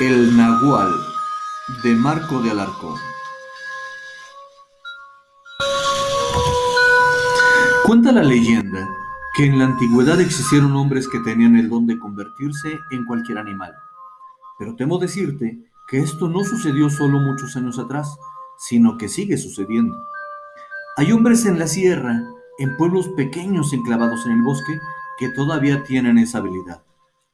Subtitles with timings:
[0.00, 0.94] El Nahual
[1.82, 2.94] de Marco de Alarcón.
[7.84, 8.88] Cuenta la leyenda
[9.34, 13.74] que en la antigüedad existieron hombres que tenían el don de convertirse en cualquier animal.
[14.56, 15.58] Pero temo decirte
[15.88, 18.16] que esto no sucedió solo muchos años atrás,
[18.56, 19.96] sino que sigue sucediendo.
[20.96, 22.22] Hay hombres en la sierra,
[22.60, 24.78] en pueblos pequeños enclavados en el bosque,
[25.18, 26.84] que todavía tienen esa habilidad.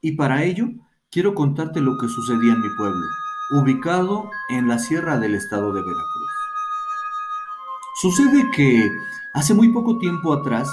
[0.01, 0.71] Y para ello
[1.15, 3.07] quiero contarte lo que sucedía en mi pueblo,
[3.53, 6.31] ubicado en la sierra del estado de Veracruz.
[8.03, 8.91] Sucede que
[9.33, 10.69] hace muy poco tiempo atrás,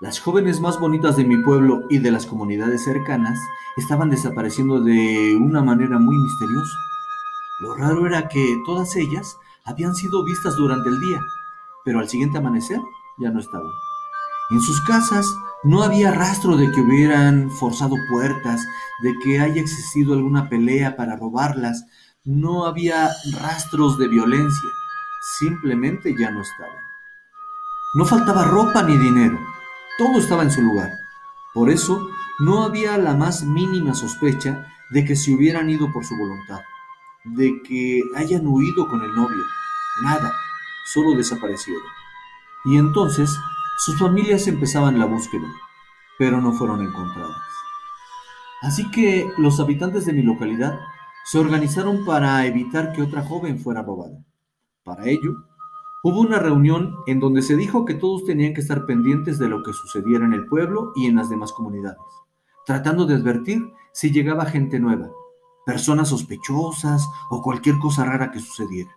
[0.00, 3.38] las jóvenes más bonitas de mi pueblo y de las comunidades cercanas
[3.78, 6.76] estaban desapareciendo de una manera muy misteriosa.
[7.60, 11.22] Lo raro era que todas ellas habían sido vistas durante el día,
[11.86, 12.78] pero al siguiente amanecer
[13.16, 13.72] ya no estaban.
[14.50, 15.26] En sus casas
[15.64, 18.66] no había rastro de que hubieran forzado puertas,
[19.02, 21.84] de que haya existido alguna pelea para robarlas,
[22.24, 23.08] no había
[23.40, 24.68] rastros de violencia,
[25.38, 26.76] simplemente ya no estaban.
[27.94, 29.38] No faltaba ropa ni dinero,
[29.96, 30.92] todo estaba en su lugar.
[31.54, 36.16] Por eso no había la más mínima sospecha de que se hubieran ido por su
[36.16, 36.60] voluntad,
[37.24, 39.42] de que hayan huido con el novio.
[40.02, 40.32] Nada,
[40.92, 41.82] solo desaparecieron.
[42.66, 43.36] Y entonces
[43.78, 45.46] sus familias empezaban la búsqueda,
[46.18, 47.36] pero no fueron encontradas.
[48.60, 50.80] Así que los habitantes de mi localidad
[51.24, 54.18] se organizaron para evitar que otra joven fuera robada.
[54.82, 55.44] Para ello,
[56.02, 59.62] hubo una reunión en donde se dijo que todos tenían que estar pendientes de lo
[59.62, 61.98] que sucediera en el pueblo y en las demás comunidades,
[62.66, 65.08] tratando de advertir si llegaba gente nueva,
[65.64, 68.90] personas sospechosas o cualquier cosa rara que sucediera.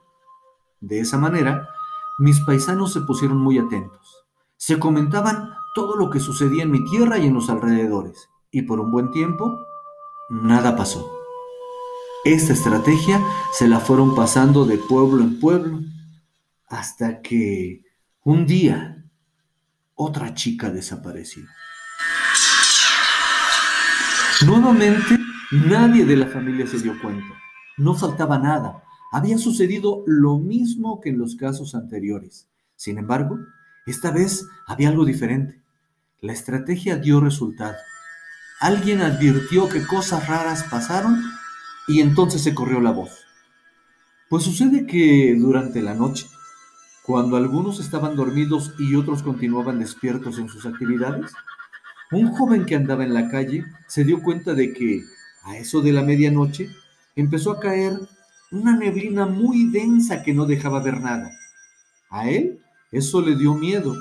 [0.79, 1.69] De esa manera,
[2.17, 4.20] mis paisanos se pusieron muy atentos
[4.61, 8.79] se comentaban todo lo que sucedía en mi tierra y en los alrededores, y por
[8.79, 9.59] un buen tiempo
[10.29, 11.11] nada pasó.
[12.25, 13.19] Esta estrategia
[13.51, 15.79] se la fueron pasando de pueblo en pueblo
[16.67, 17.81] hasta que
[18.23, 19.03] un día
[19.95, 21.43] otra chica desapareció.
[24.45, 25.17] Nuevamente,
[25.49, 27.33] nadie de la familia se dio cuenta.
[27.79, 28.83] No faltaba nada.
[29.11, 32.47] Había sucedido lo mismo que en los casos anteriores.
[32.75, 33.39] Sin embargo,
[33.85, 35.59] esta vez había algo diferente.
[36.21, 37.75] La estrategia dio resultado.
[38.59, 41.21] Alguien advirtió que cosas raras pasaron
[41.87, 43.25] y entonces se corrió la voz.
[44.29, 46.27] Pues sucede que durante la noche,
[47.03, 51.33] cuando algunos estaban dormidos y otros continuaban despiertos en sus actividades,
[52.11, 55.03] un joven que andaba en la calle se dio cuenta de que,
[55.43, 56.69] a eso de la medianoche,
[57.15, 57.99] empezó a caer
[58.51, 61.31] una neblina muy densa que no dejaba ver nada.
[62.09, 62.60] A él
[62.91, 63.95] eso le dio miedo,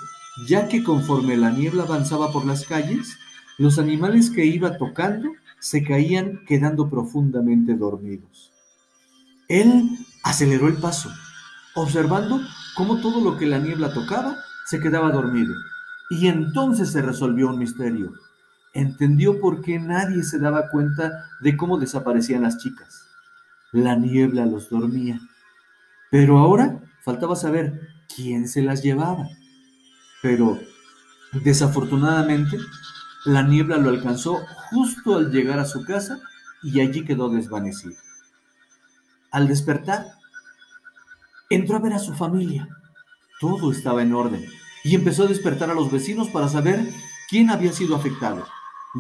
[0.47, 3.17] ya que conforme la niebla avanzaba por las calles,
[3.59, 5.31] los animales que iba tocando
[5.61, 8.53] se caían quedando profundamente dormidos.
[9.49, 11.11] Él aceleró el paso,
[11.75, 12.41] observando
[12.77, 14.37] cómo todo lo que la niebla tocaba
[14.67, 15.55] se quedaba dormido.
[16.11, 18.13] Y entonces se resolvió un misterio.
[18.73, 23.07] Entendió por qué nadie se daba cuenta de cómo desaparecían las chicas.
[23.73, 25.21] La niebla los dormía.
[26.11, 29.29] Pero ahora faltaba saber quién se las llevaba.
[30.23, 30.59] Pero
[31.33, 32.59] desafortunadamente
[33.25, 34.41] la niebla lo alcanzó
[34.71, 36.21] justo al llegar a su casa
[36.63, 37.95] y allí quedó desvanecido.
[39.31, 40.07] Al despertar,
[41.49, 42.69] entró a ver a su familia.
[43.41, 44.47] Todo estaba en orden
[44.85, 46.89] y empezó a despertar a los vecinos para saber
[47.29, 48.45] quién había sido afectado.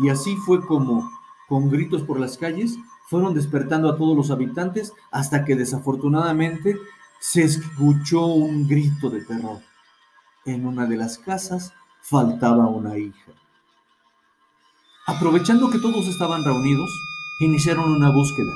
[0.02, 1.10] Y así fue como,
[1.48, 2.76] con gritos por las calles,
[3.08, 6.78] fueron despertando a todos los habitantes hasta que desafortunadamente
[7.20, 9.60] se escuchó un grito de terror.
[10.46, 11.72] En una de las casas
[12.02, 13.32] faltaba una hija.
[15.06, 16.90] Aprovechando que todos estaban reunidos,
[17.40, 18.52] iniciaron una búsqueda.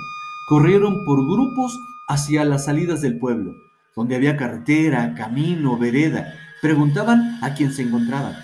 [0.49, 3.55] Corrieron por grupos hacia las salidas del pueblo,
[3.95, 6.33] donde había carretera, camino, vereda.
[6.63, 8.35] Preguntaban a quién se encontraban,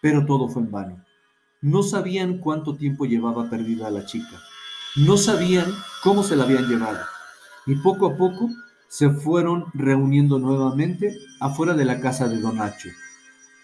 [0.00, 1.04] pero todo fue en vano.
[1.60, 4.40] No sabían cuánto tiempo llevaba perdida la chica.
[4.96, 5.66] No sabían
[6.02, 7.00] cómo se la habían llevado.
[7.66, 8.48] Y poco a poco
[8.94, 12.90] se fueron reuniendo nuevamente afuera de la casa de Don Nacho,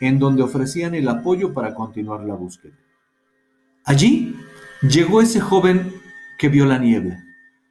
[0.00, 2.75] en donde ofrecían el apoyo para continuar la búsqueda.
[3.85, 4.35] Allí
[4.82, 5.94] llegó ese joven
[6.37, 7.23] que vio la niebla.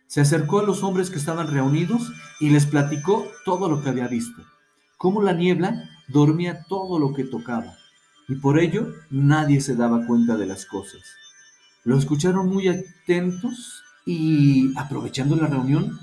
[0.08, 4.08] Se acercó a los hombres que estaban reunidos y les platicó todo lo que había
[4.08, 4.42] visto,
[4.98, 7.76] cómo la niebla dormía todo lo que tocaba,
[8.30, 11.02] y por ello nadie se daba cuenta de las cosas.
[11.84, 16.00] Lo escucharon muy atentos y, aprovechando la reunión,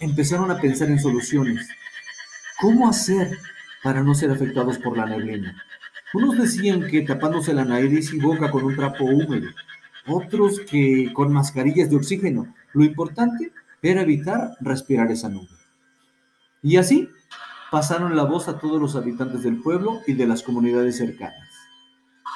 [0.00, 1.68] empezaron a pensar en soluciones.
[2.60, 3.38] ¿Cómo hacer
[3.82, 5.62] para no ser afectados por la neblina?
[6.14, 9.48] Unos decían que tapándose la nariz y boca con un trapo húmedo,
[10.06, 12.54] otros que con mascarillas de oxígeno.
[12.72, 13.52] Lo importante
[13.82, 15.48] era evitar respirar esa nube.
[16.62, 17.08] Y así
[17.70, 21.48] pasaron la voz a todos los habitantes del pueblo y de las comunidades cercanas.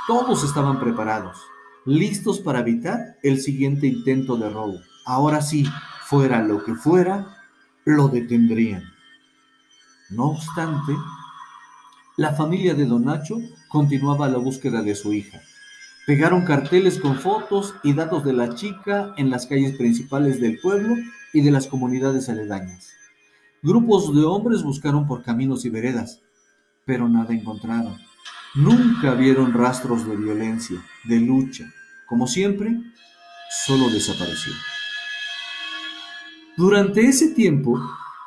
[0.07, 1.39] Todos estaban preparados,
[1.87, 4.81] listos para evitar el siguiente intento de robo.
[5.07, 5.67] Ahora sí,
[6.05, 7.42] fuera lo que fuera,
[7.85, 8.85] lo detendrían.
[10.11, 10.93] No obstante,
[12.17, 13.39] la familia de Don Nacho
[13.69, 15.41] continuaba la búsqueda de su hija.
[16.07, 20.97] Pegaron carteles con fotos y datos de la chica en las calles principales del pueblo
[21.33, 22.91] y de las comunidades aledañas.
[23.63, 26.21] Grupos de hombres buscaron por caminos y veredas,
[26.85, 27.97] pero nada encontraron.
[28.55, 31.73] Nunca vieron rastros de violencia, de lucha.
[32.07, 32.79] Como siempre,
[33.65, 34.53] solo desapareció.
[36.57, 37.81] Durante ese tiempo,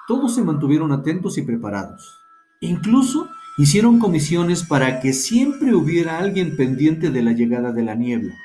[0.08, 2.20] todos se mantuvieron atentos y preparados.
[2.60, 8.36] Incluso hicieron comisiones para que siempre hubiera alguien pendiente de la llegada de la niebla,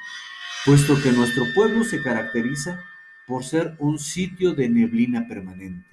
[0.64, 2.80] puesto que nuestro pueblo se caracteriza
[3.26, 5.86] por ser un sitio de neblina permanente.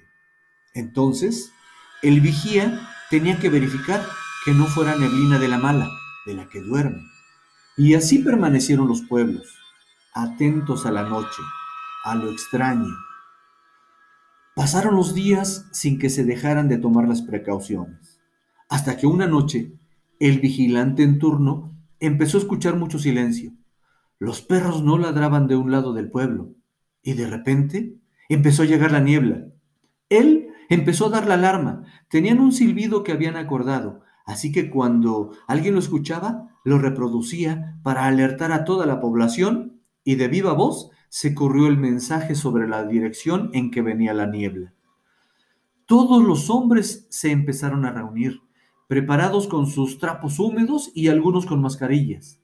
[0.74, 1.52] Entonces,
[2.02, 4.04] el vigía tenía que verificar
[4.44, 5.88] que no fuera neblina de la mala,
[6.26, 7.02] de la que duerme.
[7.76, 9.46] Y así permanecieron los pueblos,
[10.14, 11.42] atentos a la noche,
[12.04, 13.07] a lo extraño.
[14.58, 18.18] Pasaron los días sin que se dejaran de tomar las precauciones,
[18.68, 19.72] hasta que una noche
[20.18, 23.52] el vigilante en turno empezó a escuchar mucho silencio.
[24.18, 26.56] Los perros no ladraban de un lado del pueblo,
[27.04, 27.94] y de repente
[28.28, 29.46] empezó a llegar la niebla.
[30.08, 31.84] Él Empezó a dar la alarma.
[32.10, 38.04] Tenían un silbido que habían acordado, así que cuando alguien lo escuchaba, lo reproducía para
[38.04, 42.84] alertar a toda la población y de viva voz se corrió el mensaje sobre la
[42.84, 44.74] dirección en que venía la niebla.
[45.86, 48.42] Todos los hombres se empezaron a reunir,
[48.88, 52.40] preparados con sus trapos húmedos y algunos con mascarillas.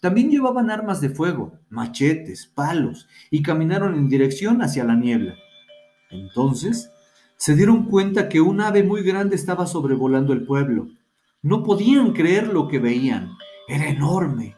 [0.00, 5.34] También llevaban armas de fuego, machetes, palos, y caminaron en dirección hacia la niebla.
[6.10, 6.90] Entonces
[7.36, 10.88] se dieron cuenta que un ave muy grande estaba sobrevolando el pueblo.
[11.42, 13.30] No podían creer lo que veían.
[13.68, 14.56] Era enorme.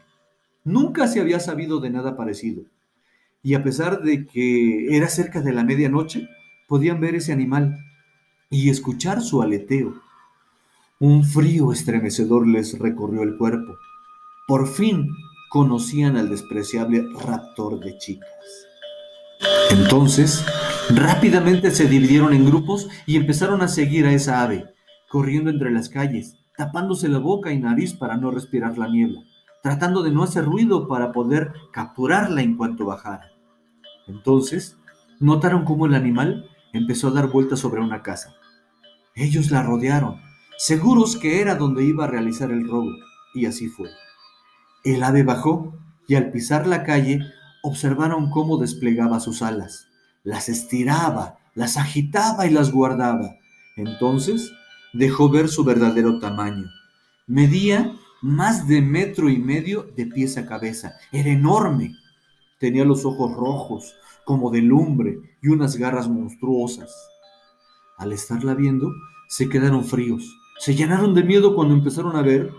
[0.63, 2.63] Nunca se había sabido de nada parecido.
[3.43, 6.27] Y a pesar de que era cerca de la medianoche,
[6.67, 7.77] podían ver ese animal
[8.49, 9.95] y escuchar su aleteo.
[10.99, 13.77] Un frío estremecedor les recorrió el cuerpo.
[14.47, 15.09] Por fin
[15.49, 18.29] conocían al despreciable raptor de chicas.
[19.71, 20.45] Entonces
[20.95, 24.65] Rápidamente se dividieron en grupos y empezaron a seguir a esa ave,
[25.09, 29.21] corriendo entre las calles, tapándose la boca y nariz para no respirar la niebla,
[29.61, 33.31] tratando de no hacer ruido para poder capturarla en cuanto bajara.
[34.07, 34.77] Entonces,
[35.19, 38.33] notaron cómo el animal empezó a dar vueltas sobre una casa.
[39.15, 40.21] Ellos la rodearon,
[40.57, 42.91] seguros que era donde iba a realizar el robo,
[43.33, 43.89] y así fue.
[44.83, 45.73] El ave bajó
[46.07, 47.19] y al pisar la calle
[47.61, 49.87] observaron cómo desplegaba sus alas
[50.23, 53.35] las estiraba, las agitaba y las guardaba.
[53.75, 54.51] Entonces
[54.93, 56.69] dejó ver su verdadero tamaño.
[57.27, 60.95] Medía más de metro y medio de pies a cabeza.
[61.11, 61.95] Era enorme.
[62.59, 63.95] Tenía los ojos rojos,
[64.25, 66.95] como de lumbre, y unas garras monstruosas.
[67.97, 68.91] Al estarla viendo,
[69.27, 70.37] se quedaron fríos.
[70.59, 72.51] Se llenaron de miedo cuando empezaron a ver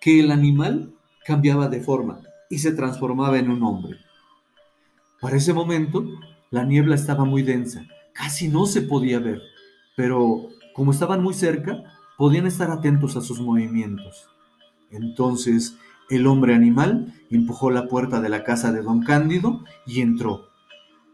[0.00, 0.92] que el animal
[1.24, 2.20] cambiaba de forma
[2.50, 3.96] y se transformaba en un hombre.
[5.20, 6.04] Para ese momento,
[6.50, 9.40] la niebla estaba muy densa, casi no se podía ver,
[9.96, 11.82] pero como estaban muy cerca,
[12.18, 14.28] podían estar atentos a sus movimientos.
[14.90, 15.76] Entonces
[16.10, 20.48] el hombre animal empujó la puerta de la casa de don Cándido y entró.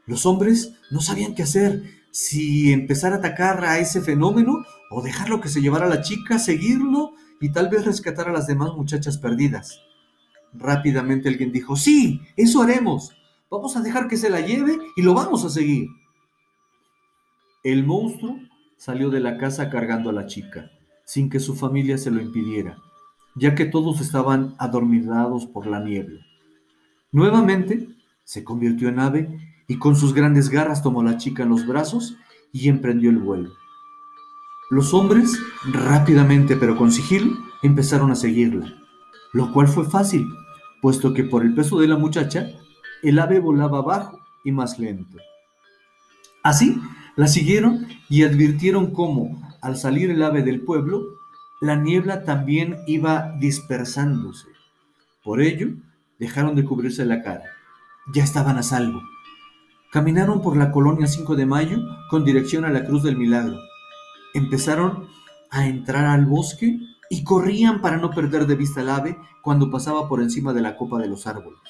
[0.07, 5.41] Los hombres no sabían qué hacer, si empezar a atacar a ese fenómeno o dejarlo
[5.41, 9.19] que se llevara a la chica, seguirlo y tal vez rescatar a las demás muchachas
[9.19, 9.81] perdidas.
[10.53, 13.13] Rápidamente alguien dijo, sí, eso haremos.
[13.51, 15.89] Vamos a dejar que se la lleve y lo vamos a seguir.
[17.63, 18.37] El monstruo
[18.77, 20.71] salió de la casa cargando a la chica,
[21.05, 22.79] sin que su familia se lo impidiera,
[23.35, 26.21] ya que todos estaban adormilados por la niebla.
[27.13, 27.89] Nuevamente
[28.25, 29.29] se convirtió en ave
[29.67, 32.17] y con sus grandes garras tomó a la chica en los brazos
[32.53, 33.51] y emprendió el vuelo.
[34.71, 35.39] Los hombres,
[35.73, 38.73] rápidamente pero con sigilo, empezaron a seguirla,
[39.33, 40.27] lo cual fue fácil,
[40.81, 42.49] puesto que por el peso de la muchacha
[43.03, 45.19] el ave volaba bajo y más lento.
[46.43, 46.81] Así
[47.17, 51.20] la siguieron y advirtieron cómo, al salir el ave del pueblo,
[51.61, 54.49] la niebla también iba dispersándose.
[55.23, 55.69] Por ello,
[56.19, 57.45] dejaron de cubrirse la cara.
[58.15, 59.03] Ya estaban a salvo.
[59.93, 63.59] Caminaron por la colonia 5 de Mayo con dirección a la Cruz del Milagro.
[64.33, 65.09] Empezaron
[65.51, 66.79] a entrar al bosque
[67.11, 70.77] y corrían para no perder de vista al ave cuando pasaba por encima de la
[70.77, 71.61] copa de los árboles.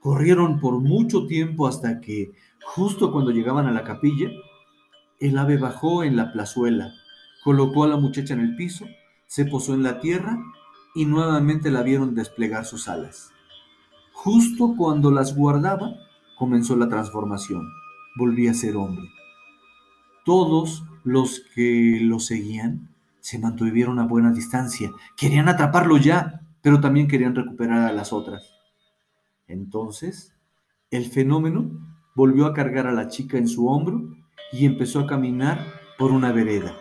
[0.00, 2.32] Corrieron por mucho tiempo hasta que,
[2.64, 4.30] justo cuando llegaban a la capilla,
[5.20, 6.92] el ave bajó en la plazuela,
[7.46, 8.86] colocó a la muchacha en el piso,
[9.28, 10.36] se posó en la tierra
[10.96, 13.30] y nuevamente la vieron desplegar sus alas.
[14.12, 15.94] Justo cuando las guardaba,
[16.36, 17.62] comenzó la transformación.
[18.16, 19.04] Volvía a ser hombre.
[20.24, 22.88] Todos los que lo seguían
[23.20, 24.90] se mantuvieron a buena distancia.
[25.16, 28.54] Querían atraparlo ya, pero también querían recuperar a las otras.
[29.46, 30.34] Entonces,
[30.90, 31.70] el fenómeno
[32.16, 34.02] volvió a cargar a la chica en su hombro
[34.52, 35.64] y empezó a caminar
[35.96, 36.74] por una vereda,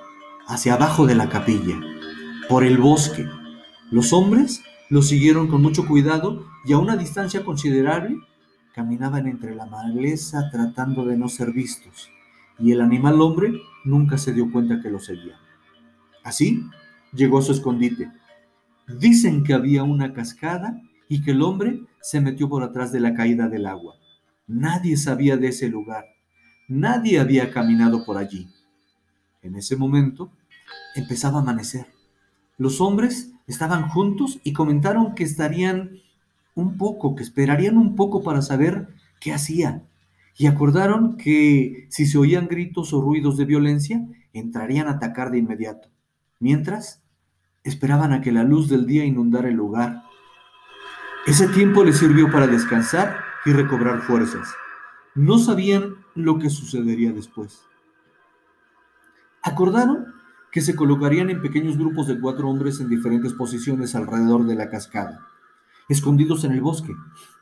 [0.48, 1.80] hacia abajo de la capilla,
[2.48, 3.28] por el bosque,
[3.92, 8.18] los hombres lo siguieron con mucho cuidado y a una distancia considerable
[8.74, 12.10] caminaban entre la maleza tratando de no ser vistos,
[12.60, 15.40] y el animal hombre nunca se dio cuenta que lo seguían.
[16.24, 16.66] Así
[17.14, 18.12] llegó a su escondite.
[18.88, 23.14] Dicen que había una cascada y que el hombre se metió por atrás de la
[23.14, 23.96] caída del agua.
[24.48, 26.06] Nadie sabía de ese lugar.
[26.68, 28.50] Nadie había caminado por allí.
[29.46, 30.32] En ese momento
[30.96, 31.86] empezaba a amanecer.
[32.58, 36.00] Los hombres estaban juntos y comentaron que estarían
[36.56, 38.88] un poco, que esperarían un poco para saber
[39.22, 39.84] qué hacía.
[40.36, 45.38] Y acordaron que si se oían gritos o ruidos de violencia, entrarían a atacar de
[45.38, 45.90] inmediato.
[46.40, 47.04] Mientras,
[47.64, 50.04] esperaban a que la luz del día inundara el lugar.
[51.28, 54.48] Ese tiempo les sirvió para descansar y recobrar fuerzas.
[55.14, 57.62] No sabían lo que sucedería después.
[59.46, 60.08] Acordaron
[60.52, 64.72] que se colocarían en pequeños grupos de cuatro hombres en diferentes posiciones alrededor de la
[64.72, 65.20] cascada,
[65.88, 66.96] escondidos en el bosque,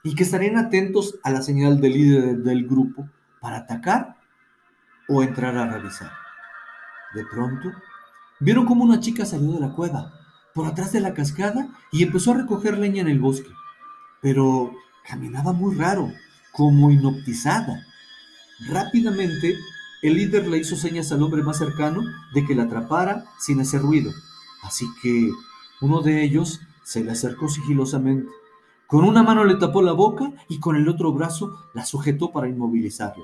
[0.03, 3.07] y que estarían atentos a la señal del líder del grupo
[3.39, 4.17] para atacar
[5.07, 6.11] o entrar a revisar.
[7.15, 7.71] De pronto,
[8.41, 10.11] vieron como una chica salió de la cueva,
[10.53, 13.49] por atrás de la cascada, y empezó a recoger leña en el bosque.
[14.21, 14.73] Pero
[15.07, 16.11] caminaba muy raro,
[16.51, 17.81] como inoptizada.
[18.67, 19.55] Rápidamente
[20.03, 22.01] el líder le hizo señas al hombre más cercano
[22.33, 24.11] de que la atrapara sin hacer ruido,
[24.61, 25.31] así que
[25.79, 28.29] uno de ellos se le acercó sigilosamente.
[28.85, 32.49] Con una mano le tapó la boca y con el otro brazo la sujetó para
[32.49, 33.23] inmovilizarla,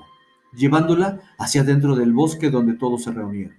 [0.54, 3.56] llevándola hacia dentro del bosque donde todos se reunieron.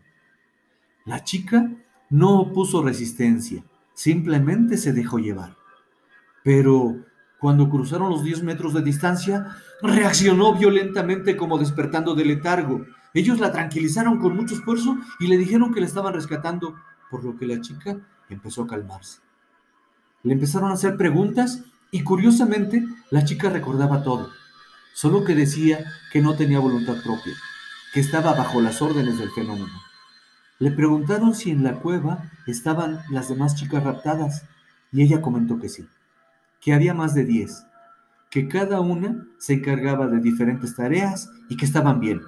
[1.05, 1.71] La chica
[2.09, 3.63] no opuso resistencia,
[3.93, 5.57] simplemente se dejó llevar.
[6.43, 6.95] Pero
[7.39, 13.51] cuando cruzaron los 10 metros de distancia, reaccionó violentamente como despertando del letargo ellos la
[13.51, 16.75] tranquilizaron con mucho esfuerzo y le dijeron que la estaban rescatando,
[17.09, 17.97] por lo que la chica
[18.29, 19.19] empezó a calmarse.
[20.23, 24.29] Le empezaron a hacer preguntas y curiosamente la chica recordaba todo,
[24.93, 27.33] solo que decía que no tenía voluntad propia,
[27.93, 29.73] que estaba bajo las órdenes del fenómeno.
[30.59, 34.45] Le preguntaron si en la cueva estaban las demás chicas raptadas
[34.91, 35.87] y ella comentó que sí,
[36.61, 37.65] que había más de diez,
[38.29, 42.21] que cada una se encargaba de diferentes tareas y que estaban bien,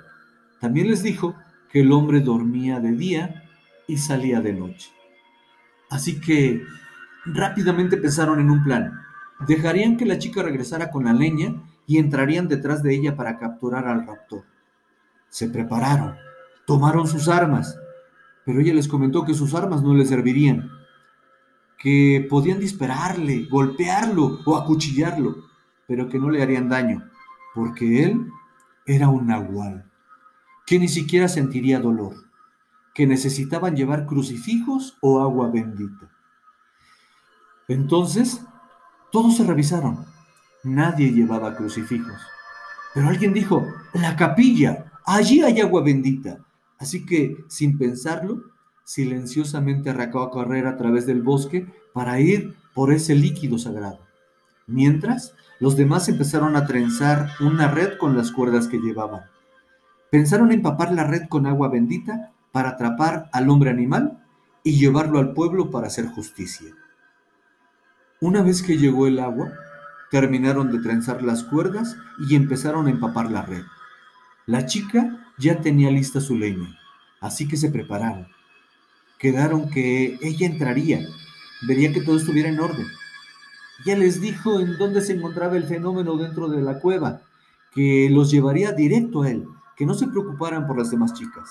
[0.63, 1.35] también les dijo
[1.69, 3.43] que el hombre dormía de día
[3.85, 4.91] y salía de noche.
[5.89, 6.63] Así que
[7.25, 8.93] rápidamente pensaron en un plan.
[9.45, 13.89] Dejarían que la chica regresara con la leña y entrarían detrás de ella para capturar
[13.89, 14.45] al raptor.
[15.27, 16.15] Se prepararon,
[16.65, 17.77] tomaron sus armas,
[18.45, 20.71] pero ella les comentó que sus armas no les servirían,
[21.77, 25.43] que podían dispararle, golpearlo o acuchillarlo,
[25.89, 27.03] pero que no le harían daño,
[27.53, 28.27] porque él
[28.85, 29.89] era un nahual
[30.65, 32.15] que ni siquiera sentiría dolor,
[32.93, 36.09] que necesitaban llevar crucifijos o agua bendita.
[37.67, 38.41] Entonces,
[39.11, 40.05] todos se revisaron.
[40.63, 42.21] Nadie llevaba crucifijos.
[42.93, 46.39] Pero alguien dijo, la capilla, allí hay agua bendita.
[46.77, 48.43] Así que, sin pensarlo,
[48.83, 53.99] silenciosamente arrancó a correr a través del bosque para ir por ese líquido sagrado.
[54.67, 59.32] Mientras, los demás empezaron a trenzar una red con las cuerdas que llevaban.
[60.13, 64.23] Pensaron empapar la red con agua bendita para atrapar al hombre animal
[64.63, 66.67] y llevarlo al pueblo para hacer justicia.
[68.21, 69.51] Una vez que llegó el agua,
[70.11, 71.97] terminaron de trenzar las cuerdas
[72.29, 73.63] y empezaron a empapar la red.
[74.45, 76.77] La chica ya tenía lista su leña,
[77.19, 78.27] así que se prepararon.
[79.17, 80.99] Quedaron que ella entraría,
[81.67, 82.85] vería que todo estuviera en orden.
[83.83, 87.21] Ya les dijo en dónde se encontraba el fenómeno dentro de la cueva,
[87.73, 91.49] que los llevaría directo a él, que no se preocuparan por las demás chicas,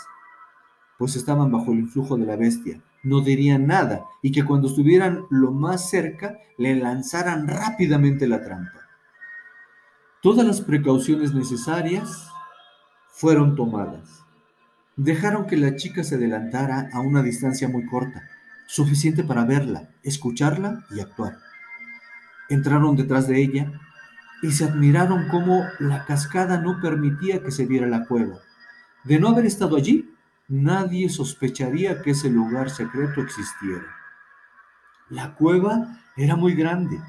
[0.98, 5.24] pues estaban bajo el influjo de la bestia, no dirían nada y que cuando estuvieran
[5.30, 8.80] lo más cerca le lanzaran rápidamente la trampa.
[10.22, 12.28] Todas las precauciones necesarias
[13.10, 14.22] fueron tomadas.
[14.96, 18.22] Dejaron que la chica se adelantara a una distancia muy corta,
[18.66, 21.38] suficiente para verla, escucharla y actuar.
[22.48, 23.72] Entraron detrás de ella
[24.42, 28.40] y se admiraron cómo la cascada no permitía que se viera la cueva.
[29.04, 30.12] De no haber estado allí,
[30.48, 33.86] nadie sospecharía que ese lugar secreto existiera.
[35.08, 37.00] La cueva era muy grande,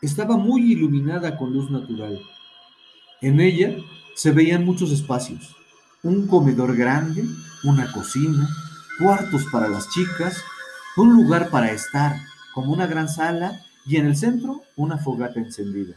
[0.00, 2.18] estaba muy iluminada con luz natural.
[3.20, 3.76] En ella
[4.14, 5.56] se veían muchos espacios,
[6.02, 7.24] un comedor grande,
[7.64, 8.48] una cocina,
[9.00, 10.42] cuartos para las chicas,
[10.96, 12.16] un lugar para estar,
[12.54, 15.96] como una gran sala, y en el centro una fogata encendida.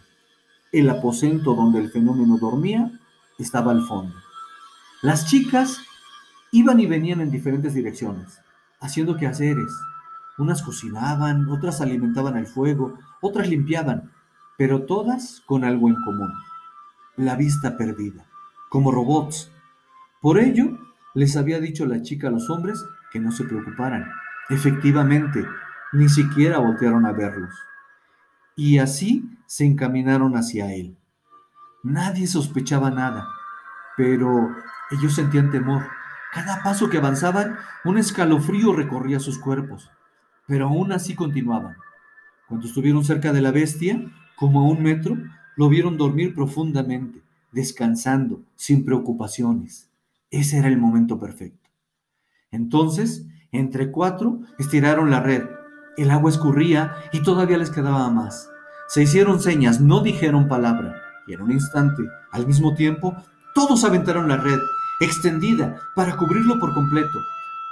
[0.71, 2.91] El aposento donde el fenómeno dormía
[3.37, 4.15] estaba al fondo.
[5.01, 5.81] Las chicas
[6.51, 8.39] iban y venían en diferentes direcciones,
[8.79, 9.71] haciendo quehaceres.
[10.37, 14.11] Unas cocinaban, otras alimentaban el fuego, otras limpiaban,
[14.57, 16.31] pero todas con algo en común,
[17.17, 18.25] la vista perdida,
[18.69, 19.51] como robots.
[20.21, 20.77] Por ello,
[21.13, 24.09] les había dicho la chica a los hombres que no se preocuparan.
[24.49, 25.45] Efectivamente,
[25.93, 27.53] ni siquiera voltearon a verlos.
[28.63, 30.96] Y así se encaminaron hacia él.
[31.82, 33.27] Nadie sospechaba nada,
[33.98, 34.56] pero
[34.91, 35.88] ellos sentían temor.
[36.32, 39.89] Cada paso que avanzaban, un escalofrío recorría sus cuerpos,
[40.46, 41.75] pero aún así continuaban.
[42.48, 44.00] Cuando estuvieron cerca de la bestia,
[44.36, 45.18] como a un metro,
[45.58, 49.89] lo vieron dormir profundamente, descansando, sin preocupaciones.
[50.30, 51.68] Ese era el momento perfecto.
[52.51, 55.46] Entonces, entre cuatro, estiraron la red.
[55.98, 58.50] El agua escurría y todavía les quedaba más.
[58.88, 61.01] Se hicieron señas, no dijeron palabra.
[61.27, 63.15] Y en un instante, al mismo tiempo,
[63.53, 64.60] todos aventaron la red,
[65.00, 67.19] extendida, para cubrirlo por completo.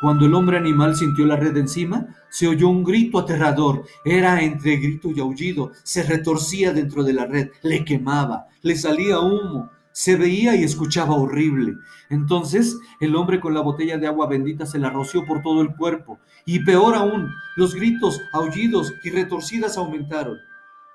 [0.02, 3.84] Cuando el hombre animal sintió la red encima, se oyó un grito aterrador.
[4.06, 5.72] Era entre grito y aullido.
[5.84, 11.16] Se retorcía dentro de la red, le quemaba, le salía humo, se veía y escuchaba
[11.16, 11.76] horrible.
[12.10, 15.76] Entonces el hombre con la botella de agua bendita se la roció por todo el
[15.76, 16.20] cuerpo.
[16.46, 20.38] Y peor aún, los gritos, aullidos y retorcidas aumentaron.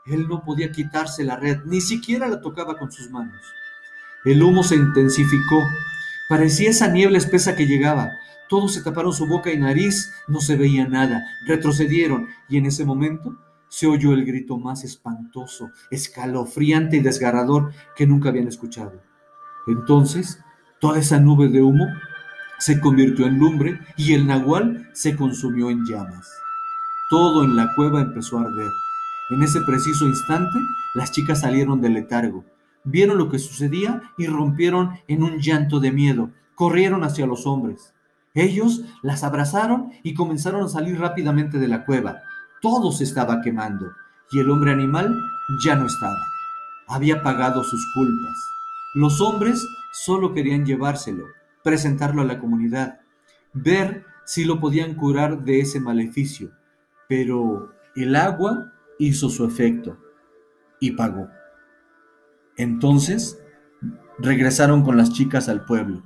[0.06, 3.40] Él no podía quitarse la red, ni siquiera la tocaba con sus manos.
[4.24, 5.62] El humo se intensificó.
[6.28, 8.10] Parecía esa niebla espesa que llegaba.
[8.48, 11.24] Todos se taparon su boca y nariz, no se veía nada.
[11.46, 13.36] Retrocedieron y en ese momento
[13.74, 19.02] se oyó el grito más espantoso, escalofriante y desgarrador que nunca habían escuchado.
[19.66, 20.38] Entonces,
[20.80, 21.86] toda esa nube de humo
[22.58, 26.30] se convirtió en lumbre y el nahual se consumió en llamas.
[27.10, 28.70] Todo en la cueva empezó a arder.
[29.30, 30.58] En ese preciso instante,
[30.94, 32.44] las chicas salieron del letargo
[32.84, 36.30] vieron lo que sucedía y rompieron en un llanto de miedo.
[36.54, 37.94] Corrieron hacia los hombres.
[38.34, 42.18] Ellos las abrazaron y comenzaron a salir rápidamente de la cueva.
[42.64, 43.92] Todo se estaba quemando
[44.32, 45.14] y el hombre animal
[45.62, 46.16] ya no estaba.
[46.88, 48.36] Había pagado sus culpas.
[48.94, 51.26] Los hombres solo querían llevárselo,
[51.62, 53.00] presentarlo a la comunidad,
[53.52, 56.52] ver si lo podían curar de ese maleficio.
[57.06, 59.98] Pero el agua hizo su efecto
[60.80, 61.28] y pagó.
[62.56, 63.38] Entonces
[64.18, 66.02] regresaron con las chicas al pueblo.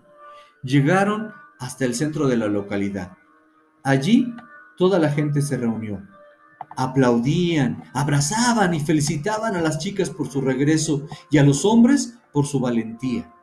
[0.65, 3.17] Llegaron hasta el centro de la localidad.
[3.85, 4.35] Allí
[4.77, 6.03] toda la gente se reunió.
[6.81, 12.47] Aplaudían, abrazaban y felicitaban a las chicas por su regreso y a los hombres por
[12.47, 13.35] su valentía.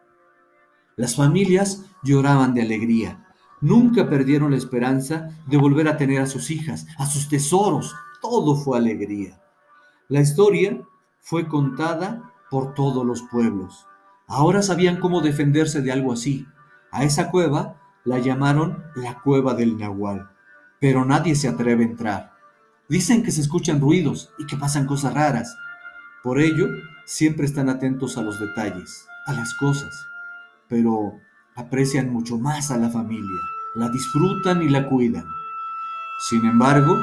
[0.96, 3.28] Las familias lloraban de alegría.
[3.60, 7.94] Nunca perdieron la esperanza de volver a tener a sus hijas, a sus tesoros.
[8.22, 9.42] Todo fue alegría.
[10.08, 10.82] La historia
[11.20, 13.86] fue contada por todos los pueblos.
[14.28, 16.46] Ahora sabían cómo defenderse de algo así.
[16.90, 20.30] A esa cueva la llamaron la cueva del Nahual,
[20.80, 22.35] pero nadie se atreve a entrar.
[22.88, 25.58] Dicen que se escuchan ruidos y que pasan cosas raras.
[26.22, 26.68] Por ello,
[27.06, 29.94] siempre están atentos a los detalles, a las cosas,
[30.68, 31.14] pero
[31.56, 33.42] aprecian mucho más a la familia,
[33.76, 35.26] la disfrutan y la cuidan.
[36.30, 36.96] Sin embargo,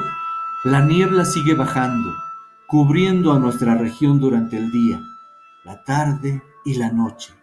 [0.63, 2.13] la niebla sigue bajando,
[2.67, 5.01] cubriendo a nuestra región durante el día
[5.65, 7.33] la tarde y la noche.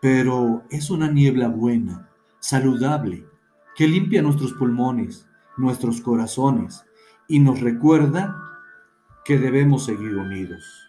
[0.00, 3.26] Pero es una niebla buena, saludable,
[3.74, 5.26] que limpia nuestros pulmones,
[5.56, 6.85] nuestros corazones
[7.28, 8.36] y nos recuerda
[9.24, 10.85] que debemos seguir unidos.